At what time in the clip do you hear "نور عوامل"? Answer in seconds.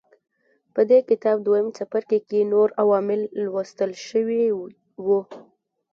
2.53-3.21